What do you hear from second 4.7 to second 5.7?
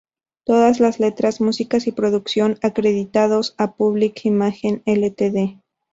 Ltd.